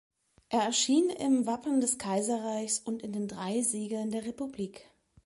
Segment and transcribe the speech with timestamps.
[0.49, 4.89] Er erschien im Wappen des Kaiserreichs und in den drei Siegeln der Republik.